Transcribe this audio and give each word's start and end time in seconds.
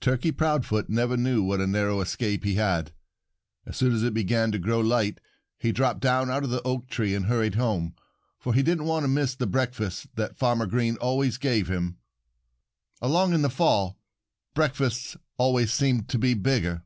Turkey 0.00 0.32
Proudfoot 0.32 0.88
never 0.88 1.16
knew 1.16 1.44
what 1.44 1.60
a 1.60 1.66
narrow 1.68 2.00
escape 2.00 2.42
he 2.42 2.54
had. 2.56 2.90
As 3.64 3.76
soon 3.76 3.94
as 3.94 4.02
it 4.02 4.12
began 4.12 4.50
to 4.50 4.58
grow 4.58 4.80
light 4.80 5.20
he 5.60 5.70
dropped 5.70 6.00
down 6.00 6.28
out 6.28 6.42
of 6.42 6.50
the 6.50 6.60
oak 6.62 6.88
tree 6.88 7.14
and 7.14 7.26
hurried 7.26 7.54
home, 7.54 7.94
for 8.36 8.52
he 8.52 8.64
didn't 8.64 8.86
want 8.86 9.04
to 9.04 9.08
miss 9.08 9.36
the 9.36 9.46
breakfast 9.46 10.08
that 10.16 10.36
Farmer 10.36 10.66
Green 10.66 10.96
always 10.96 11.38
gave 11.38 11.68
him. 11.70 11.98
Along 13.00 13.32
in 13.32 13.42
the 13.42 13.48
fall, 13.48 13.96
breakfasts 14.54 15.16
always 15.38 15.72
seemed 15.72 16.08
to 16.08 16.18
be 16.18 16.34
bigger. 16.34 16.82